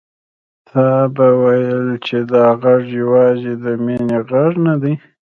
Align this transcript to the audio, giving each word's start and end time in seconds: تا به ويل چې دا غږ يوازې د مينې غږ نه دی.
تا 0.67 0.85
به 1.15 1.27
ويل 1.41 1.81
چې 2.05 2.17
دا 2.31 2.45
غږ 2.61 2.83
يوازې 3.01 3.53
د 3.63 3.65
مينې 3.85 4.19
غږ 4.29 4.53
نه 4.67 4.75
دی. 4.81 4.93